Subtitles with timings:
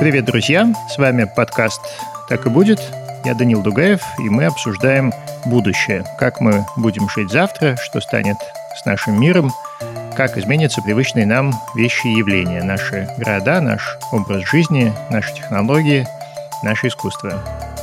[0.00, 0.72] Привет, друзья!
[0.88, 1.80] С вами подкаст
[2.28, 2.78] «Так и будет».
[3.24, 5.12] Я Данил Дугаев, и мы обсуждаем
[5.44, 6.04] будущее.
[6.20, 8.36] Как мы будем жить завтра, что станет
[8.80, 9.50] с нашим миром,
[10.16, 16.06] как изменятся привычные нам вещи и явления, наши города, наш образ жизни, наши технологии,
[16.62, 17.32] наше искусство.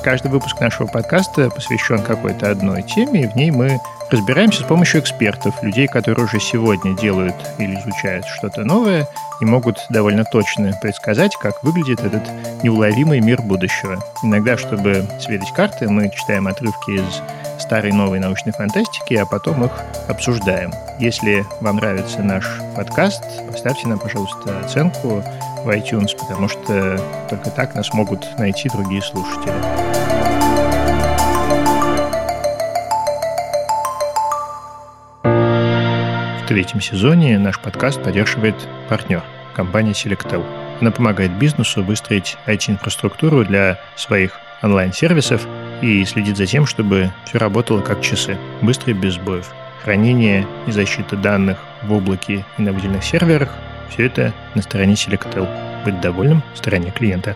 [0.02, 3.77] Каждый выпуск нашего подкаста посвящен какой-то одной теме, и в ней мы
[4.09, 9.08] разбираемся с помощью экспертов, людей, которые уже сегодня делают или изучают что-то новое
[9.41, 12.23] и могут довольно точно предсказать, как выглядит этот
[12.63, 14.04] неуловимый мир будущего.
[14.23, 17.22] Иногда, чтобы сверить карты, мы читаем отрывки из
[17.62, 19.72] старой новой научной фантастики, а потом их
[20.08, 20.72] обсуждаем.
[20.99, 25.24] Если вам нравится наш подкаст, поставьте нам, пожалуйста, оценку
[25.63, 26.99] в iTunes, потому что
[27.30, 29.95] только так нас могут найти другие слушатели.
[36.55, 38.55] Третьем сезоне наш подкаст поддерживает
[38.87, 39.21] партнер–
[39.53, 40.41] компания Selectel.
[40.79, 45.45] Она помогает бизнесу выстроить IT-инфраструктуру для своих онлайн-сервисов
[45.81, 49.53] и следит за тем, чтобы все работало как часы, быстро и без сбоев.
[49.83, 53.49] Хранение и защита данных в облаке и на выделенных серверах–
[53.89, 55.49] все это на стороне Selectel.
[55.83, 57.35] Быть довольным– стороне клиента.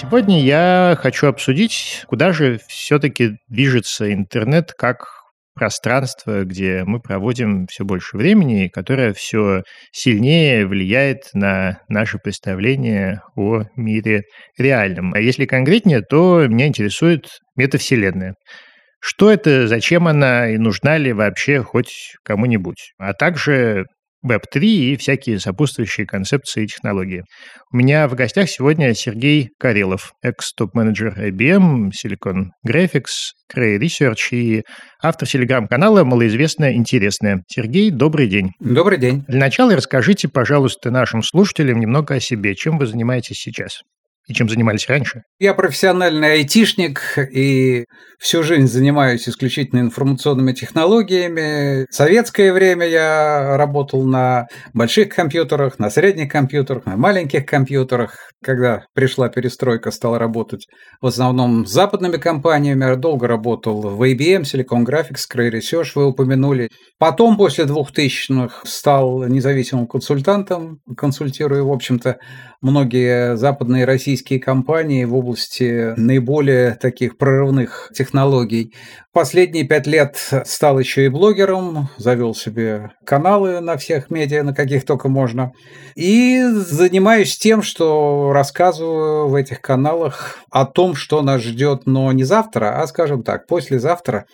[0.00, 5.08] Сегодня я хочу обсудить, куда же все-таки движется интернет как
[5.54, 13.64] пространство, где мы проводим все больше времени, которое все сильнее влияет на наше представление о
[13.76, 14.22] мире
[14.56, 15.12] реальном.
[15.12, 18.36] А если конкретнее, то меня интересует метавселенная.
[19.00, 22.94] Что это, зачем она и нужна ли вообще хоть кому-нибудь?
[22.96, 23.84] А также
[24.26, 27.24] Web3 и всякие сопутствующие концепции и технологии.
[27.72, 34.62] У меня в гостях сегодня Сергей Карелов, экс-топ-менеджер IBM, Silicon Graphics, Cray Research и
[35.02, 37.42] автор телеграм-канала «Малоизвестное интересное».
[37.48, 38.52] Сергей, добрый день.
[38.60, 39.24] Добрый день.
[39.28, 42.54] Для начала расскажите, пожалуйста, нашим слушателям немного о себе.
[42.54, 43.82] Чем вы занимаетесь сейчас?
[44.30, 45.22] И чем занимались раньше?
[45.38, 47.84] Я профессиональный айтишник и
[48.20, 51.86] всю жизнь занимаюсь исключительно информационными технологиями.
[51.90, 58.30] В советское время я работал на больших компьютерах, на средних компьютерах, на маленьких компьютерах.
[58.42, 60.66] Когда пришла перестройка, стал работать
[61.00, 62.84] в основном с западными компаниями.
[62.84, 66.70] Я долго работал в IBM, Silicon Graphics, Cray Research, вы упомянули.
[66.98, 72.18] Потом, после 2000-х, стал независимым консультантом, консультирую, в общем-то,
[72.60, 78.74] многие западные российские компании в области наиболее таких прорывных технологий.
[79.12, 84.84] Последние пять лет стал еще и блогером, завел себе каналы на всех медиа, на каких
[84.84, 85.52] только можно.
[85.96, 92.24] И занимаюсь тем, что рассказываю в этих каналах о том, что нас ждет, но не
[92.24, 94.26] завтра, а, скажем так, послезавтра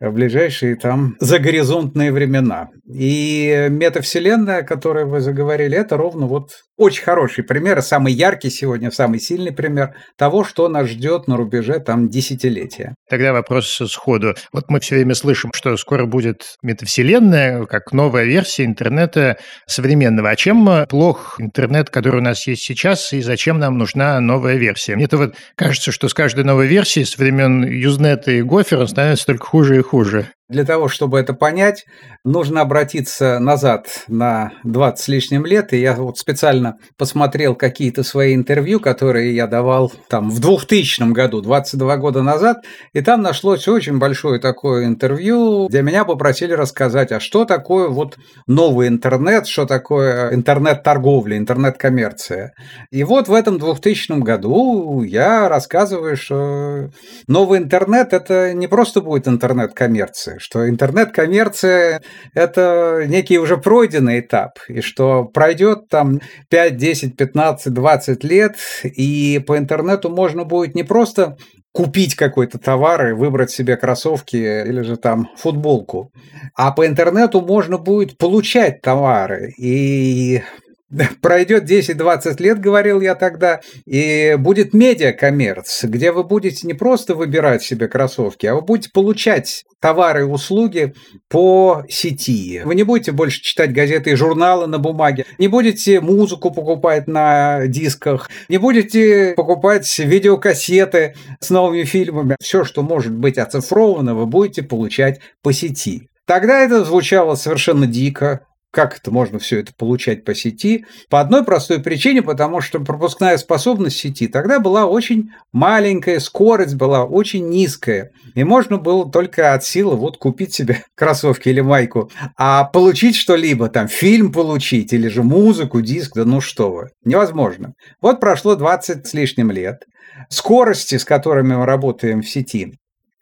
[0.00, 2.68] в ближайшие там загоризонтные времена.
[2.88, 8.90] И метавселенная, о которой вы заговорили, это ровно вот очень хороший пример, самый яркий сегодня,
[8.90, 12.94] самый сильный пример того, что нас ждет на рубеже там десятилетия.
[13.10, 14.34] Тогда вопрос сходу.
[14.52, 20.30] Вот мы все время слышим, что скоро будет метавселенная, как новая версия интернета современного.
[20.30, 24.94] А чем плох интернет, который у нас есть сейчас, и зачем нам нужна новая версия?
[24.94, 29.44] Мне-то вот кажется, что с каждой новой версией с времен Юзнета и Гофера становится только
[29.44, 30.32] хуже и хуже.
[30.48, 31.84] Для того, чтобы это понять,
[32.24, 35.74] нужно обратиться назад на 20 с лишним лет.
[35.74, 41.42] И я вот специально посмотрел какие-то свои интервью, которые я давал там в 2000 году,
[41.42, 42.64] 22 года назад.
[42.94, 48.16] И там нашлось очень большое такое интервью, где меня попросили рассказать, а что такое вот
[48.46, 52.54] новый интернет, что такое интернет-торговля, интернет-коммерция.
[52.90, 56.88] И вот в этом 2000 году я рассказываю, что
[57.26, 62.02] новый интернет– это не просто будет интернет-коммерция, что интернет-коммерция–
[62.34, 69.42] это некий уже пройденный этап, и что пройдет там 5, 10, 15, 20 лет, и
[69.46, 71.36] по интернету можно будет не просто
[71.72, 76.12] купить какой-то товар и выбрать себе кроссовки или же там футболку.
[76.54, 79.52] А по интернету можно будет получать товары.
[79.58, 80.42] И
[81.20, 87.62] Пройдет 10-20 лет, говорил я тогда, и будет медиа-коммерц, где вы будете не просто выбирать
[87.62, 90.94] себе кроссовки, а вы будете получать товары и услуги
[91.28, 92.62] по сети.
[92.64, 97.66] Вы не будете больше читать газеты и журналы на бумаге, не будете музыку покупать на
[97.66, 102.36] дисках, не будете покупать видеокассеты с новыми фильмами.
[102.40, 106.08] Все, что может быть оцифровано, вы будете получать по сети.
[106.28, 108.40] Тогда это звучало совершенно дико,
[108.70, 110.84] Как это можно все это получать по сети?
[111.08, 117.04] По одной простой причине, потому что пропускная способность сети тогда была очень маленькая, скорость была
[117.04, 118.10] очень низкая.
[118.34, 122.10] И можно было только от силы вот купить себе кроссовки или майку.
[122.36, 127.72] А получить что-либо, там фильм получить или же музыку, диск, да ну что вы, невозможно.
[128.02, 129.84] Вот прошло 20 с лишним лет.
[130.28, 132.74] Скорости, с которыми мы работаем в сети,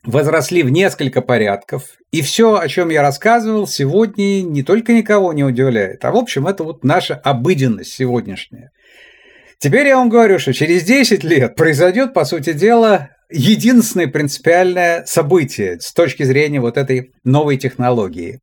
[0.07, 1.83] возросли в несколько порядков.
[2.13, 6.47] И все, о чем я рассказывал, сегодня не только никого не удивляет, а в общем
[6.47, 8.71] это вот наша обыденность сегодняшняя.
[9.59, 15.81] Теперь я вам говорю, что через 10 лет произойдет, по сути дела, единственное принципиальное событие
[15.81, 18.41] с точки зрения вот этой новой технологии.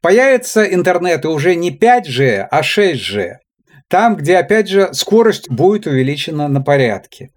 [0.00, 3.34] Появится интернет и уже не 5G, а 6G.
[3.88, 7.30] Там, где, опять же, скорость будет увеличена на порядке.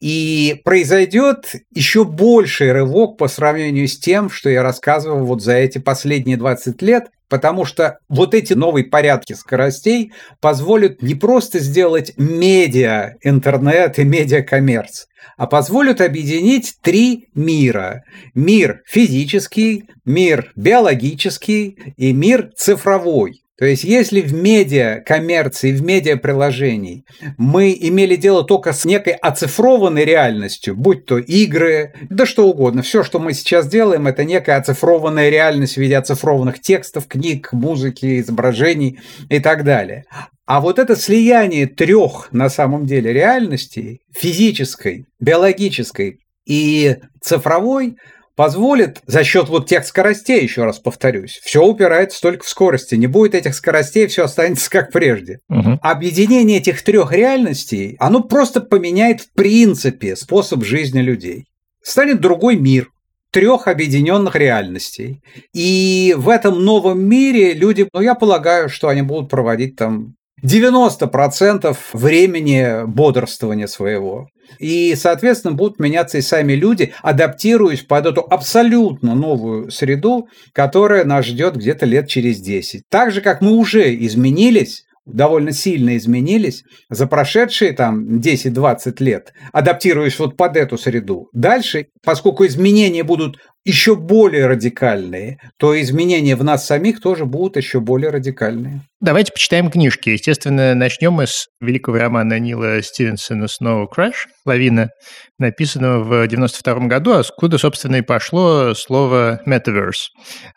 [0.00, 5.78] И произойдет еще больший рывок по сравнению с тем, что я рассказывал вот за эти
[5.78, 13.14] последние 20 лет, потому что вот эти новые порядки скоростей позволят не просто сделать медиа,
[13.22, 15.06] интернет и медиа-коммерц,
[15.36, 18.04] а позволят объединить три мира.
[18.34, 23.43] Мир физический, мир биологический и мир цифровой.
[23.56, 27.06] То есть, если в медиа коммерции, в медиа приложений
[27.38, 33.04] мы имели дело только с некой оцифрованной реальностью, будь то игры, да что угодно, все,
[33.04, 38.98] что мы сейчас делаем, это некая оцифрованная реальность в виде оцифрованных текстов, книг, музыки, изображений
[39.28, 40.04] и так далее.
[40.46, 47.96] А вот это слияние трех на самом деле реальностей, физической, биологической и цифровой,
[48.36, 52.94] позволит за счет вот тех скоростей, еще раз повторюсь, все упирается только в скорости.
[52.94, 55.38] Не будет этих скоростей, все останется как прежде.
[55.48, 55.78] Угу.
[55.82, 61.44] Объединение этих трех реальностей, оно просто поменяет в принципе способ жизни людей.
[61.82, 62.88] Станет другой мир
[63.30, 65.20] трех объединенных реальностей.
[65.52, 70.14] И в этом новом мире люди, ну, я полагаю, что они будут проводить там
[70.44, 74.28] 90% времени бодрствования своего.
[74.58, 81.26] И, соответственно, будут меняться и сами люди, адаптируясь под эту абсолютно новую среду, которая нас
[81.26, 82.82] ждет где-то лет через 10.
[82.88, 90.18] Так же, как мы уже изменились довольно сильно изменились за прошедшие там 10-20 лет, адаптируясь
[90.18, 91.28] вот под эту среду.
[91.32, 97.80] Дальше, поскольку изменения будут еще более радикальные, то изменения в нас самих тоже будут еще
[97.80, 98.82] более радикальные.
[99.00, 100.10] Давайте почитаем книжки.
[100.10, 104.14] Естественно, начнем мы с великого романа Нила Стивенсона «Snow Crash»
[104.46, 104.90] «Лавина»,
[105.38, 110.08] написанного в 92 году, откуда, собственно, и пошло слово «metaverse».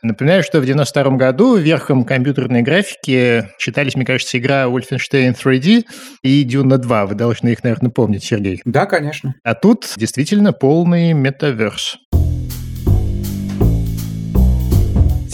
[0.02, 5.84] Напоминаю, что в 92 году верхом компьютерной графики читались, мне кажется, игра Wolfenstein 3D
[6.24, 7.06] и Dune 2.
[7.06, 8.62] Вы должны их, наверное, помнить, Сергей.
[8.64, 9.36] Да, конечно.
[9.44, 11.98] А тут действительно полный метаверс.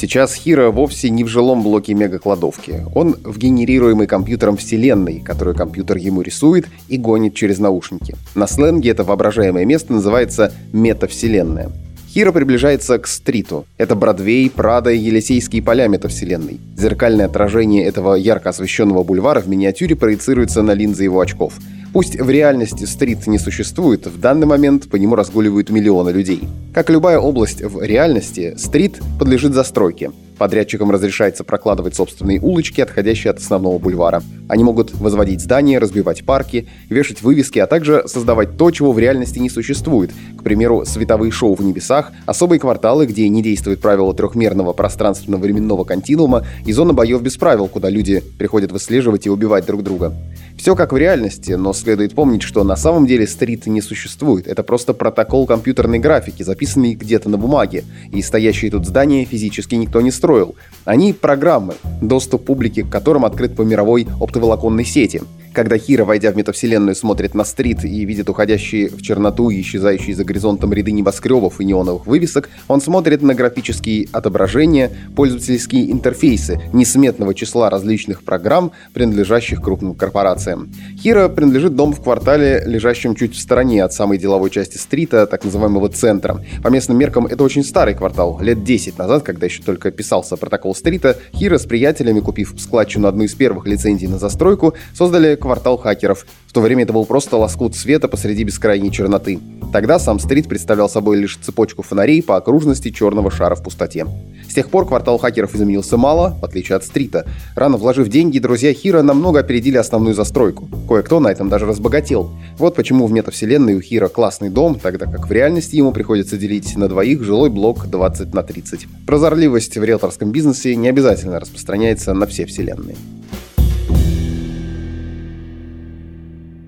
[0.04, 2.84] Сейчас Хира вовсе не в жилом блоке мегакладовки.
[2.94, 8.18] Он в генерируемой компьютером вселенной, которую компьютер ему рисует и гонит через наушники.
[8.36, 11.72] На сленге это воображаемое место называется метавселенная.
[12.10, 13.66] Хира приближается к стриту.
[13.78, 16.60] Это Бродвей, Прада и Елисейские поля метавселенной.
[16.76, 21.54] Зеркальное отражение этого ярко освещенного бульвара в миниатюре проецируется на линзы его очков.
[21.94, 26.42] Пусть в реальности стрит не существует, в данный момент по нему разгуливают миллионы людей.
[26.74, 30.12] Как любая область в реальности, стрит подлежит застройке.
[30.38, 34.24] Подрядчикам разрешается прокладывать собственные улочки, отходящие от основного бульвара.
[34.50, 39.40] Они могут возводить здания, разбивать парки, вешать вывески, а также создавать то, чего в реальности
[39.40, 40.12] не существует.
[40.38, 46.46] К примеру, световые шоу в небесах, особые кварталы, где не действует правило трехмерного пространственно-временного континуума
[46.66, 50.14] и зона боев без правил, куда люди приходят выслеживать и убивать друг друга.
[50.58, 54.48] Все как в реальности, но следует помнить, что на самом деле стрит не существует.
[54.48, 60.02] Это просто протокол компьютерной графики, записанный где-то на бумаге, и стоящие тут здания физически никто
[60.02, 60.56] не строил.
[60.86, 65.22] Они программы, доступ публики к которым открыт по мировой оптоволоконной сети.
[65.54, 70.16] Когда Хира, войдя в метавселенную, смотрит на стрит и видит уходящие в черноту и исчезающие
[70.16, 77.36] за горизонтом ряды небоскребов и неоновых вывесок, он смотрит на графические отображения, пользовательские интерфейсы несметного
[77.36, 80.72] числа различных программ, принадлежащих крупным корпорациям.
[80.98, 85.44] Хира принадлежит дом в квартале, лежащем чуть в стороне от самой деловой части стрита, так
[85.44, 86.44] называемого центра.
[86.64, 88.40] По местным меркам это очень старый квартал.
[88.42, 93.26] Лет 10 назад, когда еще только писался протокол стрита, Хира с приятелями, купив складчину одну
[93.26, 96.26] из первых лицензий на застройку, создали квартал хакеров.
[96.48, 99.40] В то время это был просто лоскут света посреди бескрайней черноты.
[99.74, 104.06] Тогда сам стрит представлял собой лишь цепочку фонарей по окружности черного шара в пустоте.
[104.50, 107.26] С тех пор квартал хакеров изменился мало, в отличие от стрита.
[107.56, 110.70] Рано вложив деньги, друзья Хира намного опередили основную застройку.
[110.88, 112.32] Кое-кто на этом даже разбогател.
[112.58, 116.78] Вот почему в метавселенной у Хира классный дом, тогда как в реальности ему приходится делить
[116.78, 118.88] на двоих жилой блок 20 на 30.
[119.06, 122.96] Прозорливость в риэлторском бизнесе не обязательно распространяется на все вселенные.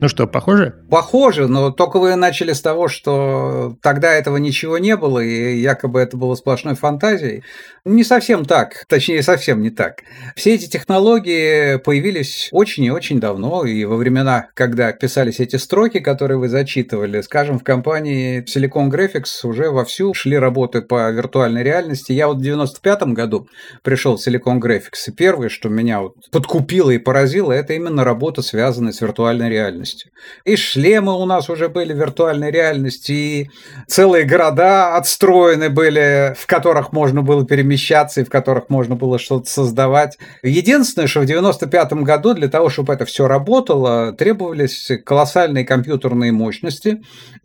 [0.02, 0.76] Ну что, похоже?
[0.90, 6.02] Похоже, но только вы начали с того, что тогда этого ничего не было, и якобы
[6.02, 7.44] это было сплошной фантазией.
[7.86, 10.02] Не совсем так, точнее, совсем не так.
[10.36, 16.00] Все эти технологии появились очень и очень давно, и во времена, когда писались эти строки,
[16.00, 22.12] которые вы зачитывали, скажем, в компании Silicon Graphics уже вовсю шли работы по виртуальной реальности.
[22.12, 23.48] Я вот в 95 году
[23.82, 28.42] пришел в Silicon Graphics, и первое, что меня вот подкупило и поразило, это именно работа,
[28.42, 30.12] связанная с виртуальной реальностью реальностью.
[30.44, 33.50] И шлемы у нас уже были в виртуальной реальности, и
[33.88, 39.50] целые города отстроены были, в которых можно было перемещаться и в которых можно было что-то
[39.50, 40.18] создавать.
[40.44, 47.02] Единственное, что в 95 году для того, чтобы это все работало, требовались колоссальные компьютерные мощности,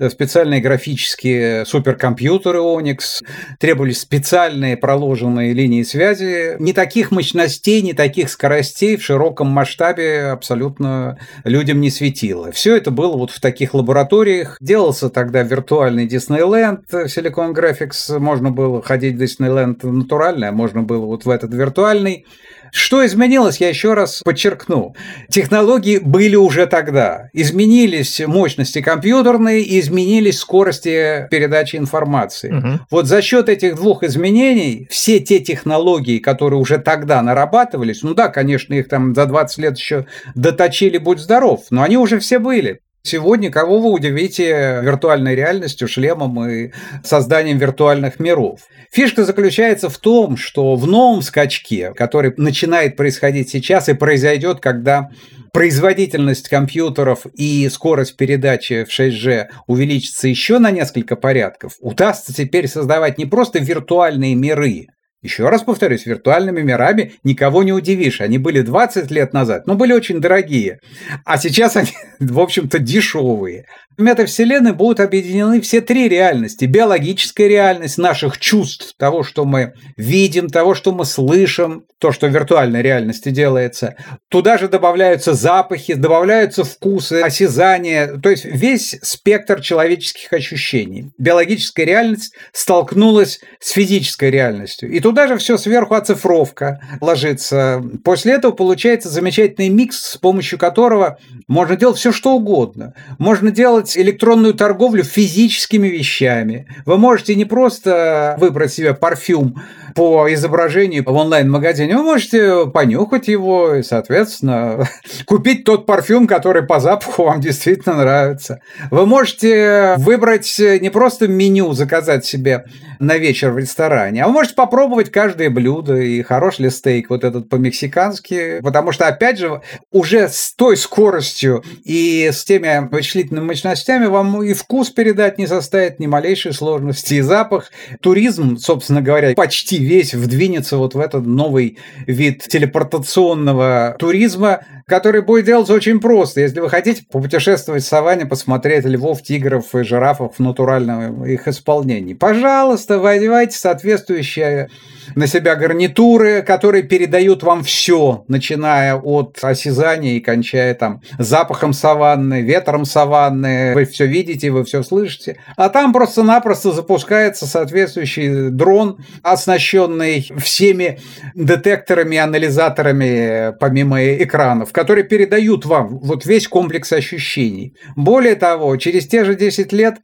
[0.09, 3.23] специальные графические суперкомпьютеры Onyx,
[3.59, 6.56] требовались специальные проложенные линии связи.
[6.59, 12.52] Не таких мощностей, не таких скоростей в широком масштабе абсолютно людям не светило светило.
[12.52, 14.56] Все это было вот в таких лабораториях.
[14.60, 18.18] Делался тогда виртуальный Диснейленд Silicon Graphics.
[18.18, 22.26] Можно было ходить в Диснейленд натуральный, а можно было вот в этот виртуальный.
[22.72, 24.94] Что изменилось, я еще раз подчеркну.
[25.28, 27.28] Технологии были уже тогда.
[27.32, 32.52] Изменились мощности компьютерные, изменились скорости передачи информации.
[32.52, 32.68] Угу.
[32.90, 38.28] Вот за счет этих двух изменений все те технологии, которые уже тогда нарабатывались, ну да,
[38.28, 42.80] конечно, их там за 20 лет еще доточили, будь здоров, но они уже все были.
[43.02, 46.71] Сегодня кого вы удивите виртуальной реальностью, шлемом и
[47.02, 48.61] созданием виртуальных миров?
[48.92, 55.09] Фишка заключается в том, что в новом скачке, который начинает происходить сейчас и произойдет, когда
[55.52, 63.16] производительность компьютеров и скорость передачи в 6G увеличится еще на несколько порядков, удастся теперь создавать
[63.16, 64.88] не просто виртуальные миры,
[65.22, 68.22] еще раз повторюсь, виртуальными мирами никого не удивишь.
[68.22, 70.80] Они были 20 лет назад, но были очень дорогие.
[71.24, 73.66] А сейчас они, в общем-то, дешевые.
[73.99, 76.64] В метавселенной будут объединены все три реальности.
[76.64, 82.30] Биологическая реальность наших чувств, того, что мы видим, того, что мы слышим, то, что в
[82.30, 83.97] виртуальной реальности делается.
[84.28, 91.11] Туда же добавляются запахи, добавляются вкусы, осязания, то есть весь спектр человеческих ощущений.
[91.18, 94.90] Биологическая реальность столкнулась с физической реальностью.
[94.90, 97.82] И туда же все сверху оцифровка ложится.
[98.02, 101.18] После этого получается замечательный микс, с помощью которого
[101.49, 102.94] можно делать все, что угодно.
[103.18, 106.66] Можно делать делать электронную торговлю физическими вещами.
[106.84, 109.62] Вы можете не просто выбрать себе парфюм
[109.94, 114.88] по изображению в онлайн-магазине, вы можете понюхать его и, соответственно,
[115.25, 118.60] купить тот парфюм, который по запаху вам действительно нравится.
[118.90, 122.64] Вы можете выбрать не просто меню, заказать себе
[122.99, 127.25] на вечер в ресторане, а вы можете попробовать каждое блюдо и хорош ли стейк вот
[127.25, 133.69] этот по-мексикански, потому что, опять же, уже с той скоростью и с теми вычислительными мощностями
[134.08, 137.70] вам и вкус передать не составит ни малейшей сложности, и запах.
[138.00, 145.47] Туризм, собственно говоря, почти весь вдвинется вот в этот новый вид телепортационного туризма, который будет
[145.47, 146.40] делаться очень просто.
[146.40, 152.12] Если вы хотите попутешествовать в саванне, посмотреть львов, тигров и жирафов в натуральном их исполнении,
[152.12, 154.68] пожалуйста, одевайте соответствующие
[155.14, 162.42] на себя гарнитуры, которые передают вам все, начиная от осязания и кончая там запахом саванны,
[162.42, 163.75] ветром саванны.
[163.75, 165.37] Вы все видите, вы все слышите.
[165.56, 171.00] А там просто-напросто запускается соответствующий дрон, оснащенный всеми
[171.35, 177.75] детекторами и анализаторами помимо экранов, которые передают вам вот весь комплекс ощущений.
[177.96, 179.96] Более того, через те же 10 лет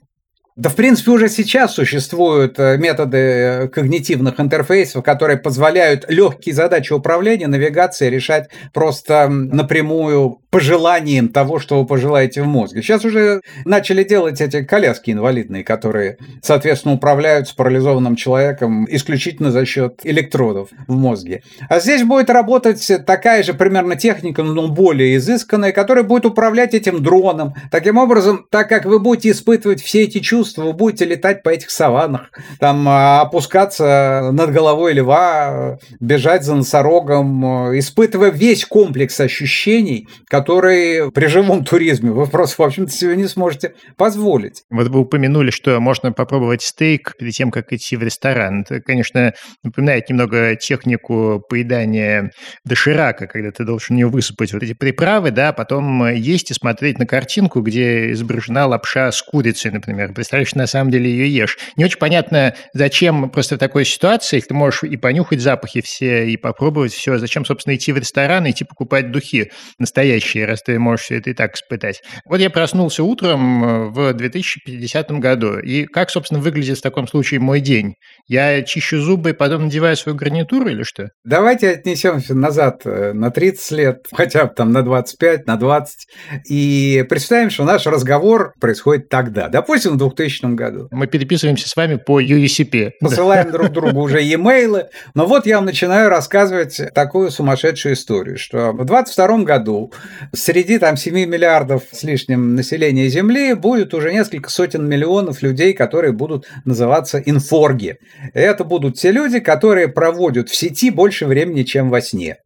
[0.56, 6.94] да, в принципе, уже сейчас существуют э, методы э, когнитивных интерфейсов, которые позволяют легкие задачи
[6.94, 12.80] управления, навигации решать просто напрямую пожеланием того, что вы пожелаете в мозге.
[12.80, 19.66] Сейчас уже начали делать эти коляски инвалидные, которые, соответственно, управляют с парализованным человеком исключительно за
[19.66, 21.42] счет электродов в мозге.
[21.68, 27.02] А здесь будет работать такая же примерно техника, но более изысканная, которая будет управлять этим
[27.02, 27.52] дроном.
[27.70, 31.50] Таким образом, так как вы будете испытывать все эти чувства, искусства, вы будете летать по
[31.50, 40.08] этих саваннах, там а, опускаться над головой льва, бежать за носорогом, испытывая весь комплекс ощущений,
[40.28, 44.62] которые при живом туризме вы просто, в общем-то, себе не сможете позволить.
[44.70, 48.62] Вот вы упомянули, что можно попробовать стейк перед тем, как идти в ресторан.
[48.62, 52.32] Это, конечно, напоминает немного технику поедания
[52.64, 57.06] доширака, когда ты должен ее высыпать вот эти приправы, да, потом есть и смотреть на
[57.06, 60.12] картинку, где изображена лапша с курицей, например.
[60.36, 61.56] Представляешь, на самом деле ее ешь.
[61.76, 66.36] Не очень понятно, зачем просто в такой ситуации ты можешь и понюхать запахи все, и
[66.36, 67.16] попробовать все.
[67.16, 71.32] Зачем, собственно, идти в ресторан, идти покупать духи настоящие, раз ты можешь все это и
[71.32, 72.02] так испытать.
[72.26, 77.40] Вот я проснулся утром э, в 2050 году, и как, собственно, выглядит в таком случае
[77.40, 77.94] мой день?
[78.28, 81.10] Я чищу зубы и потом надеваю свою гарнитуру или что?
[81.24, 86.08] Давайте отнесемся назад э, на 30 лет, хотя бы там на 25, на 20,
[86.50, 90.88] и представим, что наш разговор происходит тогда, допустим, в 2000 году.
[90.90, 92.92] Мы переписываемся с вами по USCP.
[93.00, 98.72] Посылаем друг другу уже e-mail, но вот я вам начинаю рассказывать такую сумасшедшую историю, что
[98.72, 99.92] в 22 году
[100.32, 106.12] среди там 7 миллиардов с лишним населения Земли будет уже несколько сотен миллионов людей, которые
[106.12, 107.98] будут называться инфорги.
[108.34, 112.38] Это будут те люди, которые проводят в сети больше времени, чем во сне.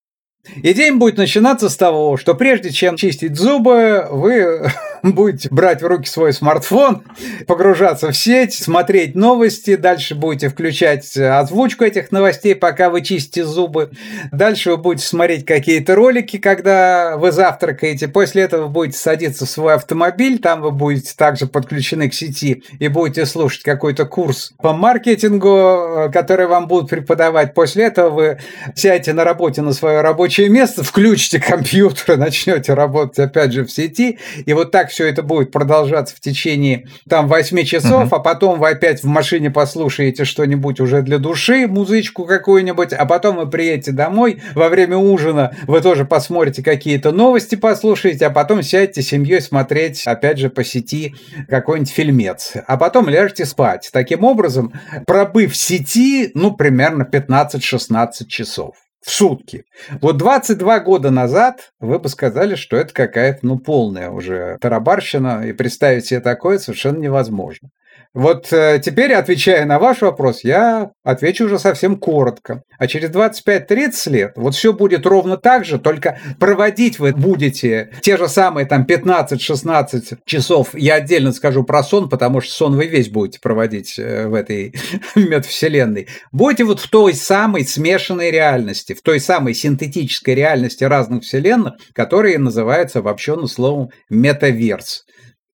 [0.62, 4.70] И день будет начинаться с того, что прежде чем чистить зубы, вы
[5.02, 7.02] будете брать в руки свой смартфон,
[7.47, 13.90] погружаться в сеть, смотреть новости, дальше будете включать озвучку этих новостей, пока вы чистите зубы.
[14.32, 18.09] Дальше вы будете смотреть какие-то ролики, когда вы завтракаете.
[18.09, 22.64] После этого вы будете садиться в свой автомобиль, там вы будете также подключены к сети
[22.78, 27.52] и будете слушать какой-то курс по маркетингу, который вам будут преподавать.
[27.52, 28.38] После этого вы
[28.75, 34.20] сядете на работе на свое рабочее место, включите компьютер, начнете работать опять же в сети,
[34.46, 38.14] и вот так все это будет продолжаться в течение там 8 часов, угу.
[38.14, 43.38] а потом вы опять в машине послушаете что-нибудь уже для души, музычку какую-нибудь, а потом
[43.38, 49.02] вы приедете домой, во время ужина вы тоже посмотрите какие-то новости, послушаете, а потом сядете
[49.02, 51.16] с семьей смотреть, опять же, по сети
[51.49, 53.90] какой-нибудь фильмец, а потом ляжете спать.
[53.92, 54.72] Таким образом,
[55.08, 59.64] пробыв в сети, ну, примерно 15-16 часов в сутки.
[60.00, 65.52] Вот 22 года назад вы бы сказали, что это какая-то, ну, полная уже тарабарщина, и
[65.52, 67.71] представить себе такое совершенно невозможно.
[68.12, 72.64] Вот э, теперь, отвечая на ваш вопрос, я отвечу уже совсем коротко.
[72.76, 78.16] А через 25-30 лет вот все будет ровно так же, только проводить вы будете те
[78.16, 80.70] же самые там 15-16 часов.
[80.74, 84.75] Я отдельно скажу про сон, потому что сон вы весь будете проводить э, в этой
[85.14, 86.08] метавселенной.
[86.32, 92.38] Будете вот в той самой смешанной реальности, в той самой синтетической реальности разных вселенных, которые
[92.38, 95.04] называются обобщенным словом метаверс.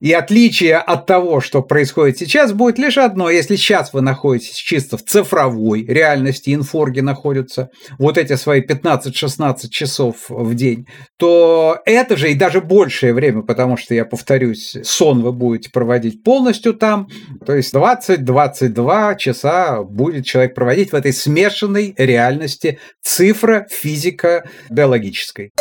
[0.00, 3.30] И отличие от того, что происходит сейчас, будет лишь одно.
[3.30, 10.26] Если сейчас вы находитесь чисто в цифровой реальности, инфорги находятся, вот эти свои 15-16 часов
[10.28, 15.32] в день, то это же и даже большее время, потому что, я повторюсь, сон вы
[15.32, 17.08] будете проводить полностью там,
[17.44, 25.52] то есть 20-22 часа будет человек проводить в этой смешанной реальности цифра, физика, биологической.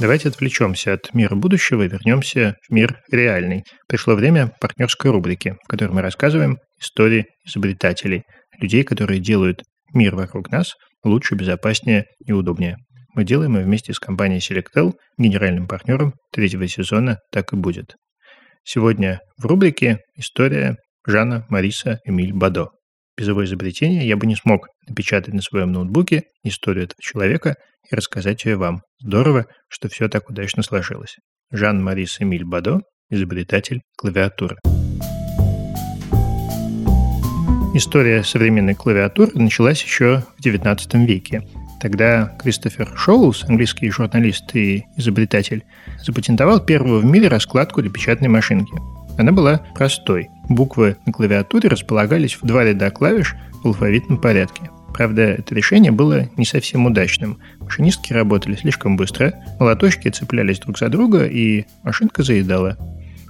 [0.00, 3.64] Давайте отвлечемся от мира будущего и вернемся в мир реальный.
[3.88, 8.22] Пришло время партнерской рубрики, в которой мы рассказываем истории изобретателей,
[8.60, 12.76] людей, которые делают мир вокруг нас лучше, безопаснее и удобнее.
[13.14, 17.96] Мы делаем это вместе с компанией Selectel, генеральным партнером третьего сезона «Так и будет».
[18.62, 22.68] Сегодня в рубрике история Жана Мариса Эмиль Бадо.
[23.18, 27.56] Без его изобретения я бы не смог напечатать на своем ноутбуке историю этого человека
[27.90, 28.82] и рассказать ее вам.
[29.00, 31.16] Здорово, что все так удачно сложилось.
[31.50, 34.58] Жан-Марис Эмиль Бадо, изобретатель клавиатуры.
[37.74, 41.42] История современной клавиатуры началась еще в XIX веке.
[41.80, 45.64] Тогда Кристофер Шоулс, английский журналист и изобретатель,
[46.04, 48.74] запатентовал первую в мире раскладку для печатной машинки.
[49.18, 50.30] Она была простой.
[50.48, 54.70] Буквы на клавиатуре располагались в два ряда клавиш в алфавитном порядке.
[54.94, 57.38] Правда, это решение было не совсем удачным.
[57.58, 62.78] Машинистки работали слишком быстро, молоточки цеплялись друг за друга, и машинка заедала.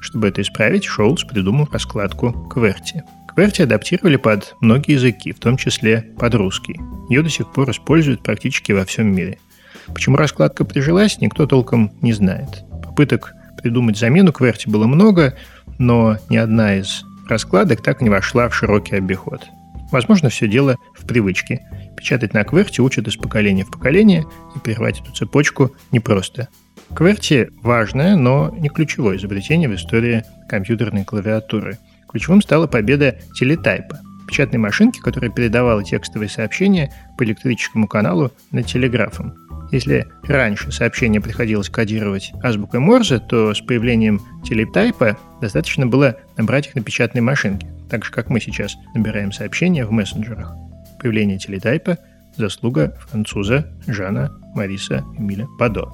[0.01, 3.03] Чтобы это исправить, Шоулс придумал раскладку QWERTY.
[3.35, 6.79] QWERTY адаптировали под многие языки, в том числе под русский.
[7.09, 9.39] Ее до сих пор используют практически во всем мире.
[9.87, 12.65] Почему раскладка прижилась, никто толком не знает.
[12.85, 15.37] Попыток придумать замену QWERTY было много,
[15.79, 19.47] но ни одна из раскладок так не вошла в широкий обиход.
[19.91, 21.67] Возможно, все дело в привычке.
[21.97, 26.49] Печатать на кверте учат из поколения в поколение, и прервать эту цепочку непросто.
[26.91, 31.79] QWERTY– важное, но не ключевое изобретение в истории компьютерной клавиатуры.
[32.09, 39.35] Ключевым стала победа телетайпа– печатной машинки, которая передавала текстовые сообщения по электрическому каналу над телеграфом.
[39.71, 46.75] Если раньше сообщение приходилось кодировать азбукой Морзе, то с появлением телетайпа достаточно было набрать их
[46.75, 50.55] на печатной машинке, так же, как мы сейчас набираем сообщения в мессенджерах.
[51.01, 51.99] Появление телетайпа–
[52.37, 55.87] заслуга француза Жана Мариса Эмиля Бадо.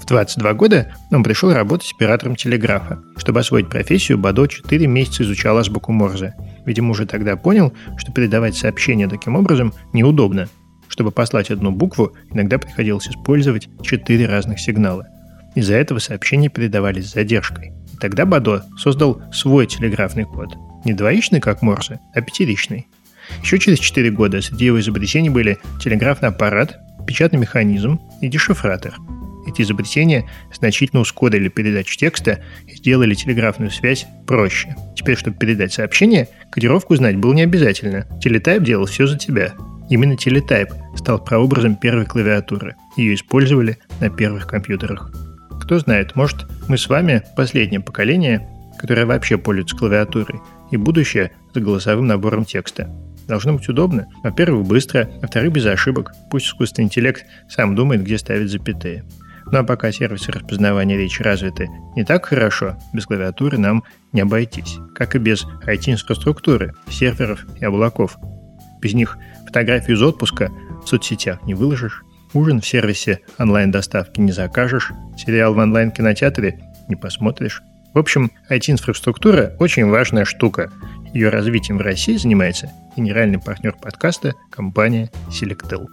[0.00, 3.00] В 22 года он пришел работать оператором телеграфа.
[3.16, 6.34] Чтобы освоить профессию, Бадо 4 месяца изучал азбуку Морзе.
[6.64, 10.48] Видимо, уже тогда понял, что передавать сообщения таким образом неудобно–
[10.90, 15.06] чтобы послать одну букву, иногда приходилось использовать четыре разных сигнала.
[15.54, 17.72] Из-за этого сообщения передавались с задержкой.
[18.00, 20.54] Тогда Бадо создал свой телеграфный код.
[20.84, 22.86] Не двоичный, как Морзе, а пятеричный.
[23.42, 28.94] Еще через 4 года среди его изобретений были телеграфный аппарат, печатный механизм и дешифратор.
[29.46, 34.74] Эти изобретения значительно ускорили передачу текста и сделали телеграфную связь проще.
[34.96, 38.06] Теперь, чтобы передать сообщение, кодировку знать было не обязательно.
[38.22, 39.54] Телетайп делал все за тебя.
[39.90, 42.76] Именно Teletype стал прообразом первой клавиатуры.
[42.96, 45.12] Ее использовали на первых компьютерах.
[45.60, 48.48] Кто знает, может, мы с вами последнее поколение,
[48.78, 52.88] которое вообще пользуется клавиатурой, и будущее с голосовым набором текста.
[53.26, 54.06] Должно быть удобно.
[54.22, 56.12] Во-первых, быстро, во-вторых, без ошибок.
[56.30, 59.04] Пусть искусственный интеллект сам думает, где ставить запятые.
[59.46, 64.78] Ну а пока сервисы распознавания речи развиты не так хорошо, без клавиатуры нам не обойтись,
[64.94, 68.16] как и без IT-инфраструктуры, серверов и облаков.
[68.80, 69.18] Без них
[69.50, 70.52] Фотографию из отпуска
[70.84, 77.60] в соцсетях не выложишь, ужин в сервисе онлайн-доставки не закажешь, сериал в онлайн-кинотеатре не посмотришь.
[77.92, 80.70] В общем, IT-инфраструктура– очень важная штука.
[81.12, 85.88] Ее развитием в России занимается генеральный партнер подкаста компания Selectel.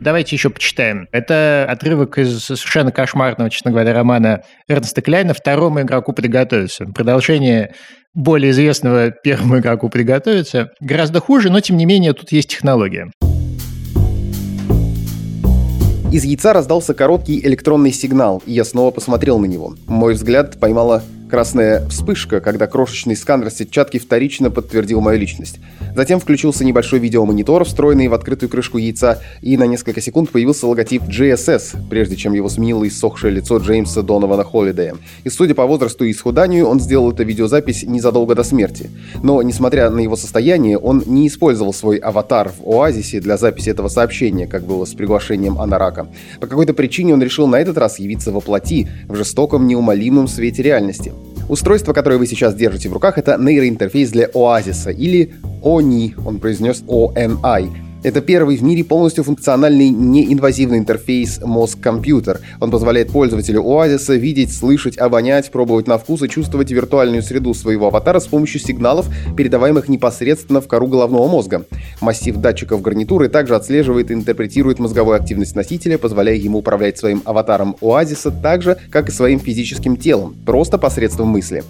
[0.00, 1.08] Давайте еще почитаем.
[1.12, 6.86] Это отрывок из совершенно кошмарного, честно говоря, романа Эрнста Кляйна «Второму игроку приготовиться».
[6.86, 7.74] Продолжение
[8.14, 10.70] более известного первому игроку приготовиться.
[10.80, 13.10] Гораздо хуже, но тем не менее тут есть технология.
[16.12, 19.76] Из яйца раздался короткий электронный сигнал, и я снова посмотрел на него.
[19.86, 25.60] Мой взгляд поймала красная вспышка, когда крошечный сканер сетчатки вторично подтвердил мою личность.
[25.94, 31.02] Затем включился небольшой видеомонитор, встроенный в открытую крышку яйца, и на несколько секунд появился логотип
[31.02, 34.96] GSS, прежде чем его сменило иссохшее лицо Джеймса Донована Холлидея.
[35.24, 38.90] И судя по возрасту и исхуданию, он сделал эту видеозапись незадолго до смерти.
[39.22, 43.88] Но, несмотря на его состояние, он не использовал свой аватар в Оазисе для записи этого
[43.88, 46.08] сообщения, как было с приглашением Анарака.
[46.40, 50.62] По какой-то причине он решил на этот раз явиться во плоти, в жестоком, неумолимом свете
[50.62, 51.12] реальности.
[51.48, 56.82] Устройство, которое вы сейчас держите в руках, это нейроинтерфейс для Оазиса или ONI, он произнес
[56.86, 57.90] ONI.
[58.02, 62.40] Это первый в мире полностью функциональный неинвазивный интерфейс мозг-компьютер.
[62.58, 67.88] Он позволяет пользователю Оазиса видеть, слышать, обонять, пробовать на вкус и чувствовать виртуальную среду своего
[67.88, 71.66] аватара с помощью сигналов, передаваемых непосредственно в кору головного мозга.
[72.00, 77.76] Массив датчиков гарнитуры также отслеживает и интерпретирует мозговую активность носителя, позволяя ему управлять своим аватаром
[77.82, 81.62] Оазиса так же, как и своим физическим телом, просто посредством мысли.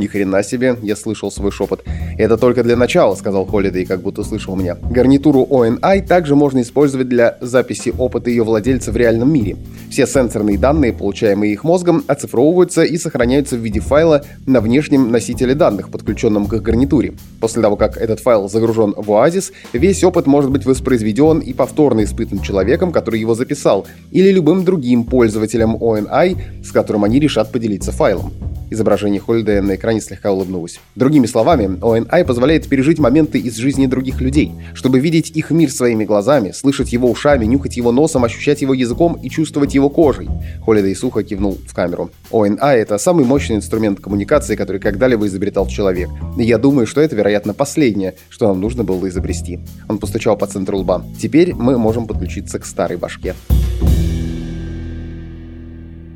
[0.00, 1.84] Ни хрена себе, я слышал свой шепот.
[2.16, 4.78] Это только для начала, сказал Холидей, как будто слышал меня.
[4.90, 9.58] Гарнитуру ONI также можно использовать для записи опыта ее владельца в реальном мире.
[9.90, 15.54] Все сенсорные данные, получаемые их мозгом, оцифровываются и сохраняются в виде файла на внешнем носителе
[15.54, 17.12] данных, подключенном к гарнитуре.
[17.38, 22.04] После того, как этот файл загружен в Oasis, весь опыт может быть воспроизведен и повторно
[22.04, 27.92] испытан человеком, который его записал, или любым другим пользователем ONI, с которым они решат поделиться
[27.92, 28.32] файлом.
[28.72, 30.78] Изображение Холидея на экране слегка улыбнулось.
[30.94, 36.04] Другими словами, ONI позволяет пережить моменты из жизни других людей, чтобы видеть их мир своими
[36.04, 40.28] глазами, слышать его ушами, нюхать его носом, ощущать его языком и чувствовать его кожей.
[40.64, 42.10] Холидей сухо кивнул в камеру.
[42.30, 46.10] ONI— это самый мощный инструмент коммуникации, который когда-либо изобретал человек.
[46.36, 49.58] Я думаю, что это, вероятно, последнее, что нам нужно было изобрести.
[49.88, 51.02] Он постучал по центру лба.
[51.20, 53.34] Теперь мы можем подключиться к старой башке.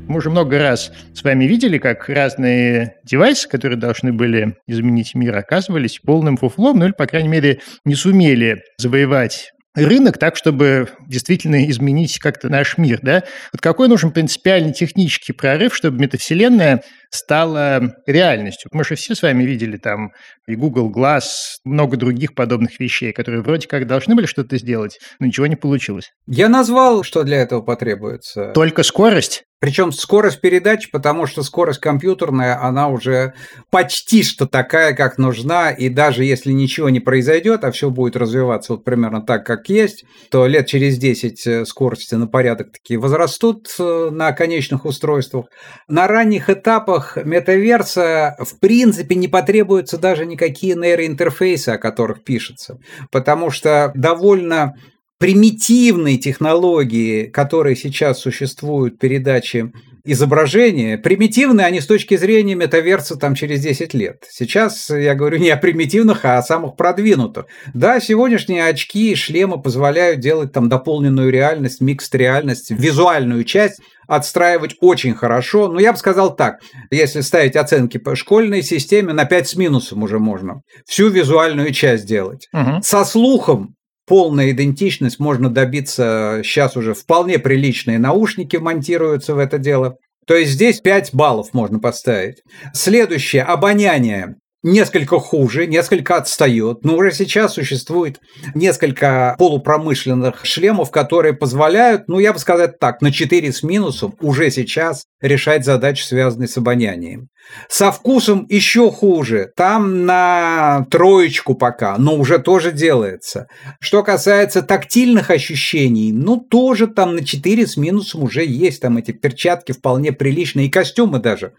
[0.07, 5.35] Мы уже много раз с вами видели, как разные девайсы, которые должны были изменить мир,
[5.35, 11.67] оказывались полным фуфлом, ну или, по крайней мере, не сумели завоевать рынок так, чтобы действительно
[11.69, 13.23] изменить как-то наш мир, да?
[13.51, 18.69] Вот какой нужен принципиальный технический прорыв, чтобы метавселенная стала реальностью?
[18.73, 20.11] Мы же все с вами видели там
[20.47, 21.23] и Google Glass,
[21.63, 26.11] много других подобных вещей, которые вроде как должны были что-то сделать, но ничего не получилось.
[26.27, 28.51] Я назвал, что для этого потребуется.
[28.53, 29.44] Только скорость?
[29.59, 33.33] Причем скорость передач, потому что скорость компьютерная, она уже
[33.69, 38.73] почти что такая, как нужна, и даже если ничего не произойдет, а все будет развиваться
[38.73, 43.67] вот примерно так, как есть, то лет через 10 э, скорости на порядок такие возрастут
[43.79, 45.45] э, на конечных устройствах.
[45.87, 52.77] На ранних этапах метаверса в принципе не потребуются даже никакие нейроинтерфейсы, о которых пишется,
[53.09, 54.75] потому что довольно
[55.17, 59.71] примитивные технологии, которые сейчас существуют передачи
[60.05, 64.23] изображения, примитивные они с точки зрения метаверса там через 10 лет.
[64.29, 67.45] Сейчас я говорю не о примитивных, а о самых продвинутых.
[67.73, 74.75] Да, сегодняшние очки и шлемы позволяют делать там дополненную реальность, микс реальность, визуальную часть отстраивать
[74.79, 75.69] очень хорошо.
[75.69, 76.59] Но я бы сказал так,
[76.91, 82.05] если ставить оценки по школьной системе, на 5 с минусом уже можно всю визуальную часть
[82.05, 82.47] делать.
[82.53, 82.81] Угу.
[82.83, 83.75] Со слухом
[84.05, 89.97] полная идентичность можно добиться, сейчас уже вполне приличные наушники монтируются в это дело.
[90.27, 92.41] То есть здесь 5 баллов можно поставить.
[92.73, 96.83] Следующее, обоняние несколько хуже, несколько отстает.
[96.83, 98.19] Но уже сейчас существует
[98.55, 104.49] несколько полупромышленных шлемов, которые позволяют, ну, я бы сказал так, на 4 с минусом уже
[104.49, 107.29] сейчас решать задачи, связанные с обонянием.
[107.69, 109.51] Со вкусом еще хуже.
[109.55, 113.47] Там на троечку пока, но уже тоже делается.
[113.79, 118.81] Что касается тактильных ощущений, ну тоже там на 4 с минусом уже есть.
[118.81, 121.53] Там эти перчатки вполне приличные, и костюмы даже.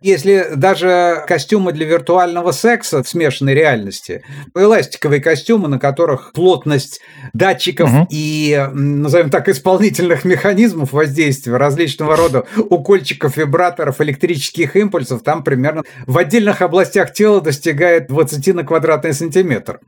[0.00, 4.22] Если даже костюмы для виртуального секса в смешанной реальности,
[4.54, 7.00] эластиковые костюмы, на которых плотность
[7.32, 8.06] датчиков угу.
[8.10, 16.18] и, назовем так, исполнительных механизмов воздействия различного рода укольчиков, вибраторов, электрических импульсов, там примерно в
[16.18, 19.80] отдельных областях тела достигает 20 на квадратный сантиметр.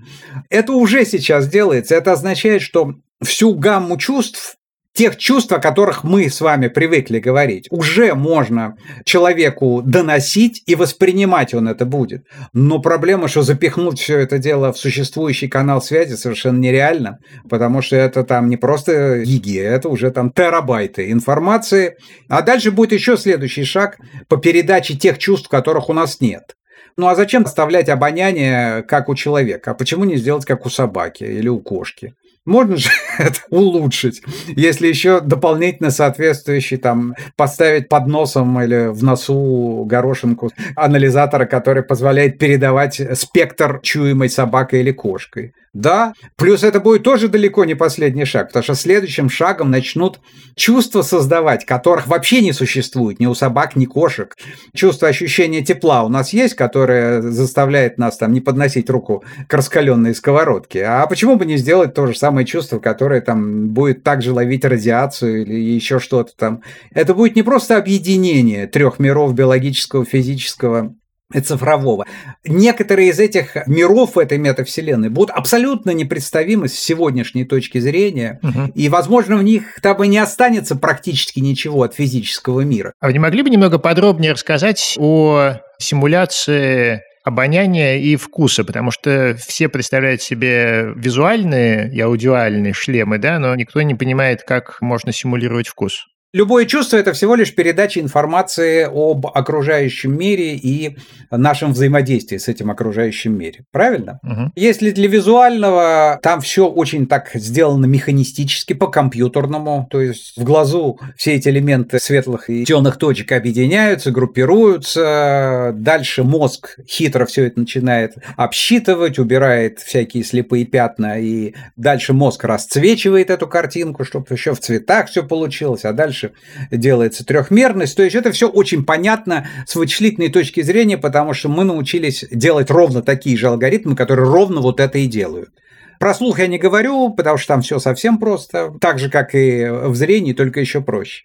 [0.50, 1.94] Это уже сейчас делается.
[1.94, 4.56] Это означает, что всю гамму чувств
[4.94, 11.52] тех чувств, о которых мы с вами привыкли говорить, уже можно человеку доносить и воспринимать
[11.52, 12.24] он это будет.
[12.52, 17.18] Но проблема, что запихнуть все это дело в существующий канал связи совершенно нереально,
[17.50, 21.96] потому что это там не просто гиги, это уже там терабайты информации.
[22.28, 26.54] А дальше будет еще следующий шаг по передаче тех чувств, которых у нас нет.
[26.96, 29.72] Ну а зачем оставлять обоняние, как у человека?
[29.72, 32.14] А почему не сделать, как у собаки или у кошки?
[32.44, 39.84] Можно же это улучшить, если еще дополнительно соответствующий там поставить под носом или в носу
[39.86, 45.54] горошинку анализатора, который позволяет передавать спектр чуемой собакой или кошкой.
[45.74, 50.20] Да, плюс это будет тоже далеко не последний шаг, потому что следующим шагом начнут
[50.54, 54.36] чувства создавать, которых вообще не существует ни у собак, ни кошек.
[54.72, 60.14] Чувство ощущения тепла у нас есть, которое заставляет нас там не подносить руку к раскаленной
[60.14, 60.84] сковородке.
[60.84, 65.42] А почему бы не сделать то же самое чувство, которое там будет также ловить радиацию
[65.42, 66.62] или еще что-то там.
[66.92, 70.94] Это будет не просто объединение трех миров биологического, физического
[71.34, 72.06] и цифрового.
[72.44, 78.72] Некоторые из этих миров этой метавселенной будут абсолютно непредставимы с сегодняшней точки зрения, угу.
[78.74, 82.92] и, возможно, в них там и не останется практически ничего от физического мира.
[83.00, 89.34] А вы не могли бы немного подробнее рассказать о симуляции обоняния и вкуса, потому что
[89.38, 95.66] все представляют себе визуальные и аудиальные шлемы, да, но никто не понимает, как можно симулировать
[95.66, 96.06] вкус.
[96.34, 100.96] Любое чувство– это всего лишь передача информации об окружающем мире и
[101.30, 103.64] нашем взаимодействии с этим окружающим мире.
[103.70, 104.18] Правильно?
[104.24, 104.50] Угу.
[104.56, 111.34] Если для визуального там все очень так сделано механистически, по-компьютерному, то есть в глазу все
[111.34, 119.20] эти элементы светлых и темных точек объединяются, группируются, дальше мозг хитро все это начинает обсчитывать,
[119.20, 125.22] убирает всякие слепые пятна, и дальше мозг расцвечивает эту картинку, чтобы еще в цветах все
[125.22, 126.32] получилось, а дальше дальше
[126.70, 127.96] делается трехмерность.
[127.96, 132.70] То есть это все очень понятно с вычислительной точки зрения, потому что мы научились делать
[132.70, 135.50] ровно такие же алгоритмы, которые ровно вот это и делают.
[135.98, 139.66] Про слух я не говорю, потому что там все совсем просто, так же, как и
[139.68, 141.24] в зрении, только еще проще.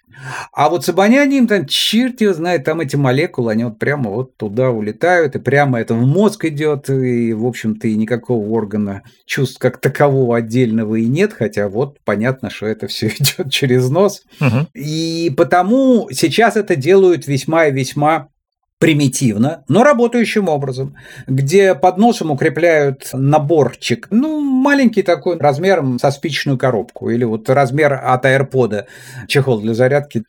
[0.52, 4.36] А вот с обонянием, там, черт его знает, там эти молекулы, они вот прямо вот
[4.38, 9.60] туда улетают, и прямо это в мозг идет, и, в общем-то, и никакого органа чувств
[9.60, 14.24] как такового отдельного и нет, хотя вот понятно, что это все идет через нос.
[14.42, 14.68] Угу.
[14.74, 18.28] И потому сейчас это делают весьма и весьма
[18.80, 20.96] примитивно, но работающим образом,
[21.28, 27.94] где под носом укрепляют наборчик, ну, маленький такой, размером со спичечную коробку, или вот размер
[27.94, 28.86] от AirPod,
[29.28, 30.24] чехол для зарядки,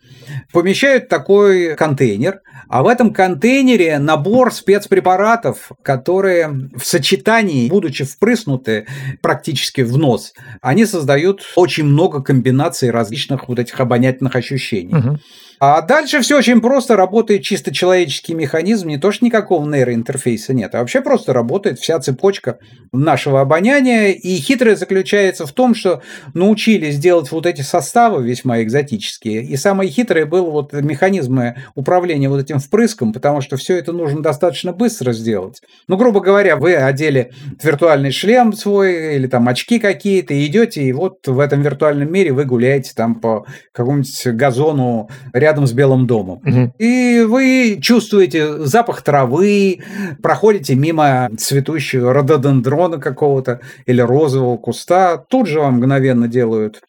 [0.53, 8.87] помещают такой контейнер, а в этом контейнере набор спецпрепаратов, которые в сочетании, будучи впрыснуты
[9.23, 14.95] практически в нос, они создают очень много комбинаций различных вот этих обонятельных ощущений.
[14.95, 15.19] Угу.
[15.63, 20.75] А дальше все очень просто, работает чисто человеческий механизм, не то что никакого нейроинтерфейса нет,
[20.75, 22.59] а вообще просто работает вся цепочка
[22.93, 24.09] нашего обоняния.
[24.09, 26.01] И хитрое заключается в том, что
[26.33, 29.45] научились делать вот эти составы весьма экзотические.
[29.45, 34.23] И самое хитрое было вот механизмы управления вот этим впрыском, потому что все это нужно
[34.23, 35.61] достаточно быстро сделать.
[35.89, 37.31] Ну, грубо говоря, вы одели
[37.63, 42.33] виртуальный шлем свой или там очки какие-то, и идете, и вот в этом виртуальном мире
[42.33, 46.41] вы гуляете там по какому-нибудь газону рядом с Белым домом.
[46.45, 46.75] Угу.
[46.79, 49.81] И вы чувствуете запах травы,
[50.23, 56.81] проходите мимо цветущего рододендрона какого-то или розового куста, тут же вам мгновенно делают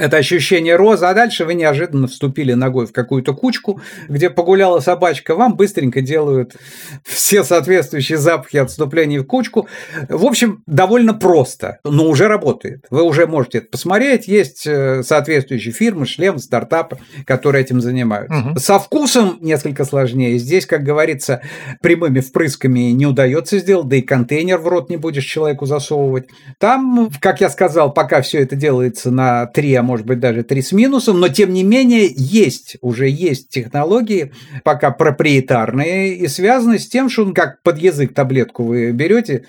[0.00, 5.34] это ощущение розы, а дальше вы неожиданно вступили ногой в какую-то кучку, где погуляла собачка,
[5.34, 6.56] вам быстренько делают
[7.04, 9.68] все соответствующие запахи отступления в кучку.
[10.08, 12.86] В общем, довольно просто, но уже работает.
[12.90, 18.50] Вы уже можете это посмотреть, есть э, соответствующие фирмы, шлем, стартапы, которые этим занимаются.
[18.50, 18.58] Угу.
[18.58, 20.38] Со вкусом несколько сложнее.
[20.38, 21.42] Здесь, как говорится,
[21.82, 26.28] прямыми впрысками не удается сделать, да и контейнер в рот не будешь человеку засовывать.
[26.58, 30.62] Там, как я сказал, пока все это делается на 3, а может быть, даже три
[30.62, 36.86] с минусом, но тем не менее есть, уже есть технологии, пока проприетарные, и связаны с
[36.86, 39.46] тем, что как под язык таблетку вы берете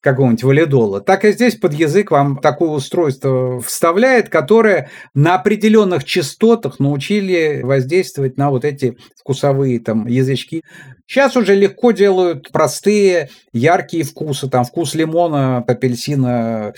[0.00, 6.80] какого-нибудь валидола, так и здесь под язык вам такое устройство вставляет, которое на определенных частотах
[6.80, 10.64] научили воздействовать на вот эти вкусовые там язычки
[11.06, 14.48] Сейчас уже легко делают простые, яркие вкусы.
[14.48, 16.72] Там вкус лимона, апельсина,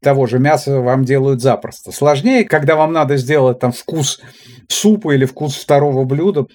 [0.00, 1.90] того же мяса вам делают запросто.
[1.90, 4.20] Сложнее, когда вам надо сделать там вкус
[4.68, 6.46] супа или вкус второго блюда.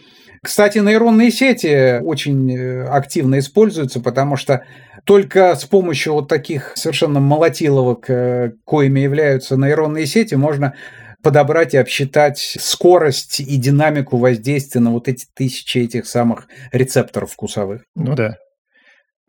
[0.42, 4.64] Кстати, нейронные сети очень э, активно используются, потому что
[5.04, 10.74] только с помощью вот таких совершенно молотиловок, э, коими являются нейронные сети, можно
[11.24, 17.84] подобрать и обсчитать скорость и динамику воздействия на вот эти тысячи этих самых рецепторов вкусовых.
[17.96, 18.38] Ну да.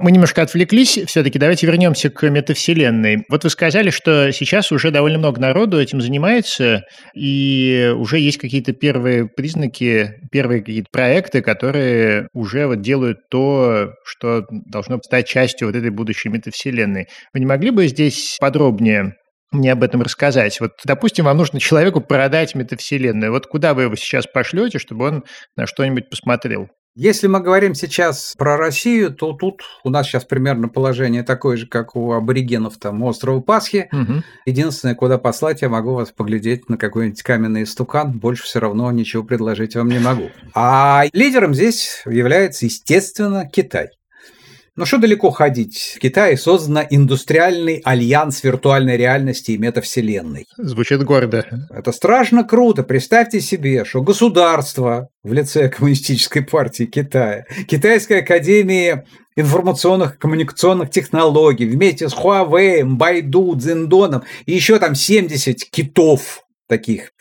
[0.01, 3.25] Мы немножко отвлеклись, все-таки давайте вернемся к метавселенной.
[3.29, 6.85] Вот вы сказали, что сейчас уже довольно много народу этим занимается,
[7.17, 14.45] и уже есть какие-то первые признаки, первые какие-то проекты, которые уже вот делают то, что
[14.51, 17.09] должно стать частью вот этой будущей метавселенной.
[17.35, 19.15] Вы не могли бы здесь подробнее
[19.51, 20.61] мне об этом рассказать.
[20.61, 23.33] Вот, допустим, вам нужно человеку продать метавселенную.
[23.33, 25.25] Вот куда вы его сейчас пошлете, чтобы он
[25.57, 26.69] на что-нибудь посмотрел?
[27.01, 31.69] Если мы говорим сейчас про Россию, то тут у нас сейчас примерно положение такое же,
[31.69, 33.89] как у аборигенов там острова Пасхи.
[33.93, 34.25] Угу.
[34.47, 38.19] Единственное, куда послать, я могу вас поглядеть на какой-нибудь каменный стукан.
[38.19, 40.31] Больше все равно ничего предложить вам не могу.
[40.55, 43.91] А лидером здесь является, естественно, Китай.
[44.79, 45.95] Но что далеко ходить?
[45.97, 50.47] В Китае создан индустриальный альянс виртуальной реальности и метавселенной.
[50.57, 51.67] Звучит гордо.
[51.69, 52.85] Это страшно круто.
[52.85, 61.67] Представьте себе, что государство в лице Коммунистической партии Китая, Китайская академия информационных и коммуникационных технологий
[61.67, 67.13] вместе с Huawei, Baidu, Zendon и еще там 70 китов таких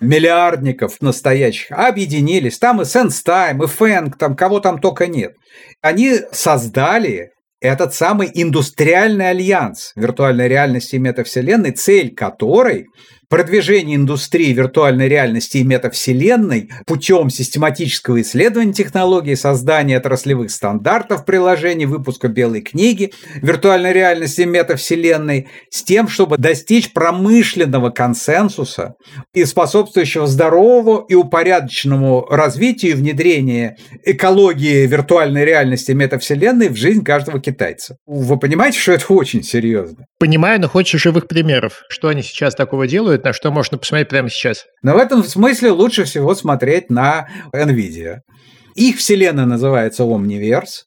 [0.00, 2.58] миллиардников настоящих, объединились.
[2.58, 5.34] Там и SenseTime, и Feng, там кого там только нет.
[5.80, 7.30] Они создали
[7.60, 12.86] этот самый индустриальный альянс виртуальной реальности и метавселенной, цель которой
[13.28, 22.28] продвижение индустрии виртуальной реальности и метавселенной путем систематического исследования технологий, создания отраслевых стандартов приложений, выпуска
[22.28, 28.94] белой книги виртуальной реальности и метавселенной с тем, чтобы достичь промышленного консенсуса
[29.34, 37.04] и способствующего здоровому и упорядоченному развитию и внедрению экологии виртуальной реальности и метавселенной в жизнь
[37.04, 37.96] каждого китайца.
[38.06, 40.06] Вы понимаете, что это очень серьезно?
[40.18, 41.82] Понимаю, но хочешь живых примеров.
[41.88, 43.17] Что они сейчас такого делают?
[43.18, 44.66] Делают, на что можно посмотреть прямо сейчас?
[44.82, 48.18] Но в этом смысле лучше всего смотреть на NVIDIA.
[48.74, 50.84] Их вселенная называется Omniverse.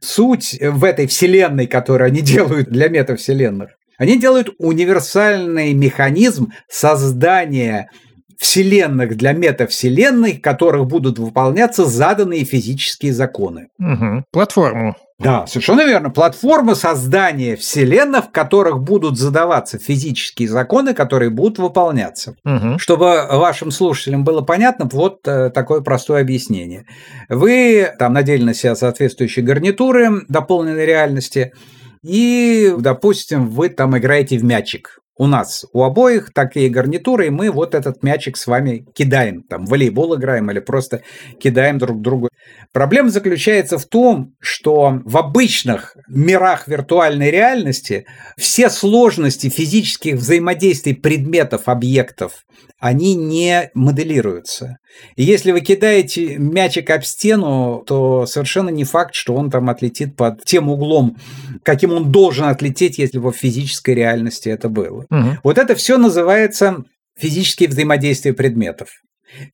[0.00, 7.90] Суть в этой вселенной, которую они делают для метавселенных, они делают универсальный механизм создания
[8.38, 13.68] вселенных для метавселенных, в которых будут выполняться заданные физические законы.
[13.78, 14.24] Угу.
[14.30, 14.96] Платформу.
[15.18, 16.10] Да, совершенно верно.
[16.10, 22.36] Платформа создания вселенных, в которых будут задаваться физические законы, которые будут выполняться.
[22.44, 22.78] Угу.
[22.78, 26.84] Чтобы вашим слушателям было понятно, вот э, такое простое объяснение.
[27.30, 31.54] Вы там надели на себя соответствующие гарнитуры дополненной реальности,
[32.02, 37.50] и, допустим, вы там играете в мячик у нас у обоих такие гарнитуры, и мы
[37.50, 39.42] вот этот мячик с вами кидаем.
[39.42, 41.02] Там волейбол играем или просто
[41.40, 42.28] кидаем друг другу.
[42.72, 51.62] Проблема заключается в том, что в обычных мирах виртуальной реальности все сложности физических взаимодействий предметов,
[51.66, 52.44] объектов
[52.78, 54.78] они не моделируются.
[55.16, 60.16] И если вы кидаете мячик об стену, то совершенно не факт, что он там отлетит
[60.16, 61.16] под тем углом,
[61.62, 65.06] каким он должен отлететь, если бы в физической реальности это было.
[65.10, 65.38] Угу.
[65.42, 66.84] Вот это все называется
[67.18, 68.88] физические взаимодействия предметов.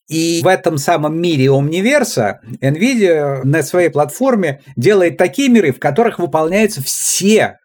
[0.09, 6.19] И в этом самом мире Omniverse NVIDIA на своей платформе делает такие миры, в которых
[6.19, 7.59] выполняются все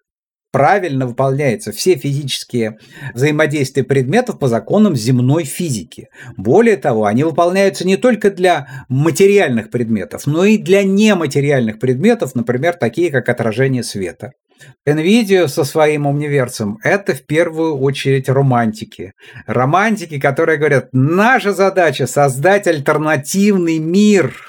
[0.51, 2.77] правильно выполняются все физические
[3.13, 6.07] взаимодействия предметов по законам земной физики.
[6.35, 12.73] Более того, они выполняются не только для материальных предметов, но и для нематериальных предметов, например,
[12.73, 14.31] такие как отражение света.
[14.87, 19.13] NVIDIA со своим умниверсом– это в первую очередь романтики.
[19.45, 24.35] Романтики, которые говорят, наша задача– создать альтернативный мир–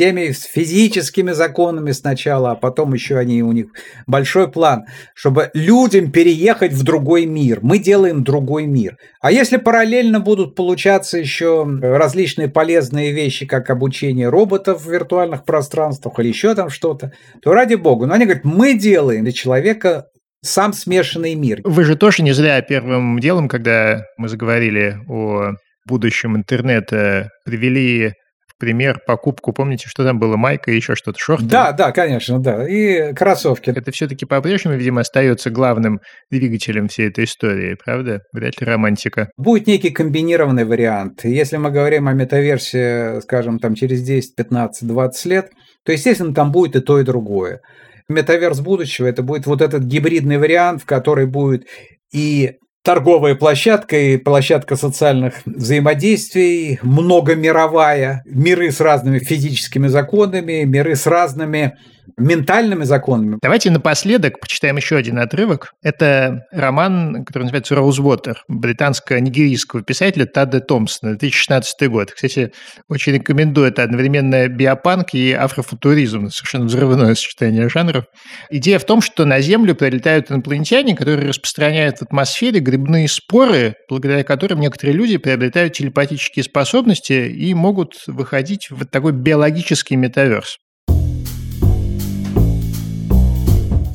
[0.00, 3.66] теми с физическими законами сначала, а потом еще они у них
[4.06, 7.58] большой план, чтобы людям переехать в другой мир.
[7.60, 8.96] Мы делаем другой мир.
[9.20, 16.18] А если параллельно будут получаться еще различные полезные вещи, как обучение роботов в виртуальных пространствах
[16.18, 18.06] или еще там что-то, то ради бога.
[18.06, 20.06] Но они говорят, мы делаем для человека
[20.40, 21.60] сам смешанный мир.
[21.64, 25.50] Вы же тоже не зря первым делом, когда мы заговорили о
[25.86, 28.14] будущем интернета, привели
[28.60, 31.46] пример, покупку, помните, что там было, майка и еще что-то, шорты?
[31.46, 33.70] Да, да, конечно, да, и кроссовки.
[33.70, 36.00] Это все-таки по-прежнему, видимо, остается главным
[36.30, 38.20] двигателем всей этой истории, правда?
[38.32, 39.30] Вряд ли романтика.
[39.36, 41.24] Будет некий комбинированный вариант.
[41.24, 45.50] Если мы говорим о метаверсе, скажем, там через 10, 15, 20 лет,
[45.84, 47.60] то, естественно, там будет и то, и другое.
[48.08, 51.66] Метаверс будущего– это будет вот этот гибридный вариант, в который будет
[52.12, 61.06] и торговая площадка и площадка социальных взаимодействий, многомировая, миры с разными физическими законами, миры с
[61.06, 61.76] разными
[62.16, 63.38] ментальными законами.
[63.42, 65.72] Давайте напоследок почитаем еще один отрывок.
[65.82, 72.12] Это роман, который называется «Роузвотер» британско-нигерийского писателя Тадде Томпсона, 2016 год.
[72.12, 72.52] Кстати,
[72.88, 73.68] очень рекомендую.
[73.68, 76.30] Это одновременно биопанк и афрофутуризм.
[76.30, 78.04] Совершенно взрывное сочетание жанров.
[78.50, 84.24] Идея в том, что на Землю прилетают инопланетяне, которые распространяют в атмосфере грибные споры, благодаря
[84.24, 90.58] которым некоторые люди приобретают телепатические способности и могут выходить в такой биологический метаверс.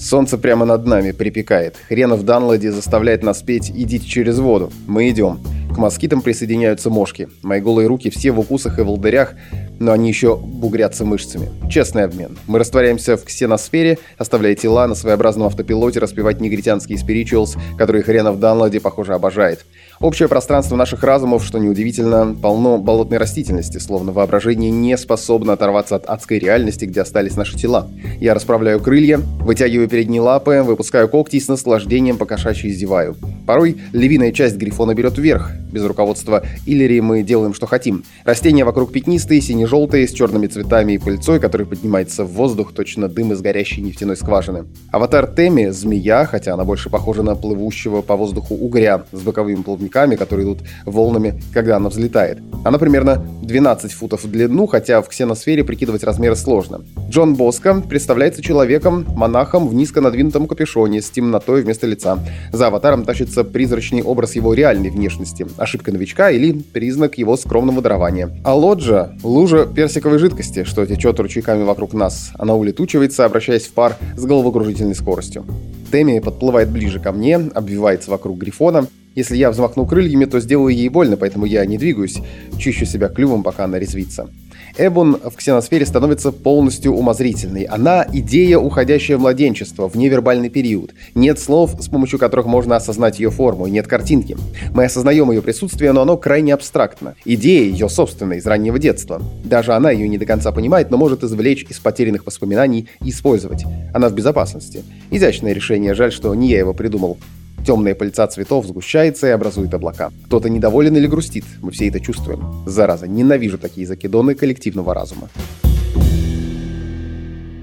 [0.06, 1.78] Солнце прямо над нами припекает.
[1.90, 4.72] Хренов Данлади заставляет нас петь «Идите через воду».
[4.86, 5.40] Мы идем.
[5.74, 7.28] К москитам присоединяются мошки.
[7.42, 9.34] Мои голые руки все в укусах и волдырях,
[9.80, 11.50] но они еще бугрятся мышцами.
[11.72, 12.38] Честный обмен.
[12.46, 18.78] Мы растворяемся в ксеносфере, оставляя тела на своеобразном автопилоте распевать негритянские спиричуалс, которые хренов Данлади,
[18.78, 19.66] похоже, обожает.
[20.02, 26.06] Общее пространство наших разумов, что неудивительно, полно болотной растительности, словно воображение не способно оторваться от
[26.06, 27.88] адской реальности, где остались наши тела.
[28.20, 33.16] Я расправляю крылья, вытягиваю передние лапы, выпускаю когти и с наслаждением покошачьи издеваю.
[33.48, 38.04] Порой львиная часть грифона берет вверх, без руководства Иллири мы делаем, что хотим.
[38.24, 43.34] Растения вокруг пятнистые, сине-желтые, с черными цветами и пыльцой, который поднимается в воздух, точно дым
[43.34, 44.66] из горящей нефтяной скважины.
[44.92, 50.16] Аватар Теми— змея, хотя она больше похожа на плывущего по воздуху угря с боковыми плавниками,
[50.16, 52.40] которые идут волнами, когда она взлетает.
[52.64, 56.82] Она примерно 12 футов в длину, хотя в ксеносфере прикидывать размеры сложно.
[57.10, 62.18] Джон Боско представляется человеком, монахом в низко надвинутом капюшоне с темнотой вместо лица.
[62.52, 68.30] За аватаром тащится призрачный образ его реальной внешности ошибка новичка или признак его скромного дарования.
[68.44, 72.32] А лоджа— лужа персиковой жидкости, что течет ручейками вокруг нас.
[72.40, 75.46] Она улетучивается, обращаясь в пар с головокружительной скоростью.
[75.92, 78.88] Тэмми подплывает ближе ко мне, обвивается вокруг грифона.
[79.16, 82.18] Если я взмахну крыльями, то сделаю ей больно, поэтому я не двигаюсь,
[82.60, 84.30] чищу себя клювом, пока она резвится.
[84.78, 87.64] Эбун в ксеносфере становится полностью умозрительной.
[87.64, 90.94] Она– идея, уходящая в младенчество, в невербальный период.
[91.14, 94.36] Нет слов, с помощью которых можно осознать ее форму, и нет картинки.
[94.74, 97.16] Мы осознаем ее присутствие, но оно крайне абстрактно.
[97.24, 99.22] Идея ее собственная, из раннего детства.
[99.46, 103.64] Даже она ее не до конца понимает, но может извлечь из потерянных воспоминаний и использовать.
[103.94, 104.84] Она в безопасности.
[105.10, 107.18] Изящное решение, жаль, что не я его придумал.
[107.66, 110.12] Темная пыльца цветов сгущается и образует облака.
[110.28, 112.64] Кто-то недоволен или грустит, мы все это чувствуем.
[112.68, 115.30] Зараза, ненавижу такие закидоны коллективного разума.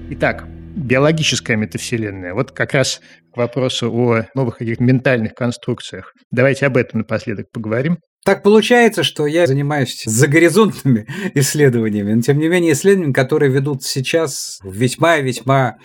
[0.09, 0.45] Итак,
[0.75, 2.33] биологическая метавселенная.
[2.33, 2.99] Вот как раз
[3.33, 6.13] к вопросу о новых каких ментальных конструкциях.
[6.31, 7.97] Давайте об этом напоследок поговорим.
[8.25, 14.59] Так получается, что я занимаюсь загоризонтными исследованиями, но тем не менее исследованиями, которые ведут сейчас
[14.63, 15.77] весьма-весьма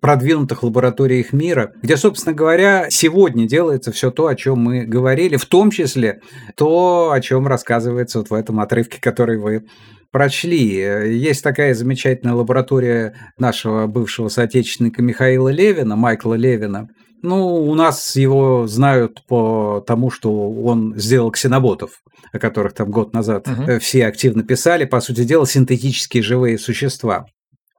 [0.00, 5.46] продвинутых лабораториях мира, где, собственно говоря, сегодня делается все то, о чем мы говорили, в
[5.46, 6.20] том числе
[6.56, 9.66] то, о чем рассказывается вот в этом отрывке, который вы
[10.10, 10.74] прочли.
[10.76, 16.88] Есть такая замечательная лаборатория нашего бывшего соотечественника Михаила Левина, Майкла Левина,
[17.22, 23.12] Ну, у нас его знают по тому, что он сделал ксеноботов, о которых там год
[23.12, 23.78] назад угу.
[23.78, 24.84] все активно писали.
[24.84, 27.26] По сути дела, синтетические живые существа.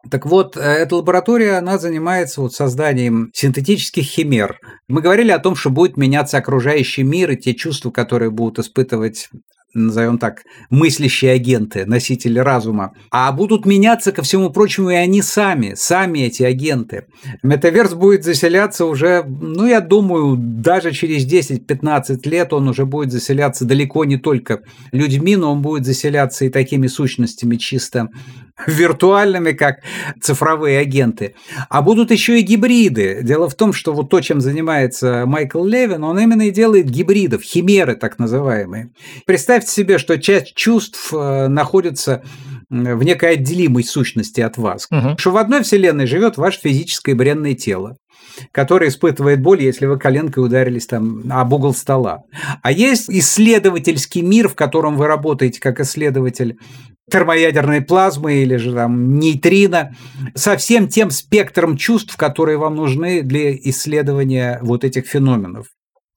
[0.09, 4.59] Так вот, э, эта лаборатория, она занимается вот созданием синтетических химер.
[4.87, 9.29] Мы говорили о том, что будет меняться окружающий мир и те чувства, которые будут испытывать
[9.73, 15.73] назовем так, мыслящие агенты, носители разума, а будут меняться, ко всему прочему, и они сами,
[15.75, 17.05] сами эти агенты.
[17.41, 23.65] Метаверс будет заселяться уже, ну, я думаю, даже через 10-15 лет он уже будет заселяться
[23.65, 28.09] далеко не только людьми, но он будет заселяться и такими сущностями чисто
[28.67, 29.81] виртуальными, как
[30.21, 31.35] цифровые агенты.
[31.69, 33.21] А будут еще и гибриды.
[33.23, 37.43] Дело в том, что вот то, чем занимается Майкл Левин, он именно и делает гибридов,
[37.43, 38.89] химеры так называемые.
[39.25, 42.23] Представьте себе, что часть чувств э, находится
[42.69, 44.87] в некой отделимой сущности от вас.
[44.89, 45.17] Угу.
[45.17, 47.97] Что в одной вселенной живет ваше физическое бренное тело
[48.51, 52.23] которое испытывает боль, если вы коленкой ударились там об угол стола.
[52.61, 56.57] А есть исследовательский мир, в котором вы работаете как исследователь
[57.09, 59.95] термоядерной плазмы или же там нейтрино,
[60.33, 65.67] со всем тем спектром чувств, которые вам нужны для исследования вот этих феноменов.